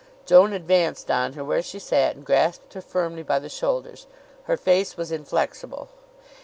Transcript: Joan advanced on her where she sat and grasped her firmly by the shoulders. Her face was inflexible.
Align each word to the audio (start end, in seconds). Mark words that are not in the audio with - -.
Joan 0.25 0.51
advanced 0.51 1.11
on 1.11 1.33
her 1.33 1.43
where 1.45 1.61
she 1.61 1.77
sat 1.77 2.15
and 2.15 2.25
grasped 2.25 2.73
her 2.73 2.81
firmly 2.81 3.21
by 3.21 3.37
the 3.37 3.49
shoulders. 3.49 4.07
Her 4.45 4.57
face 4.57 4.97
was 4.97 5.11
inflexible. 5.11 5.89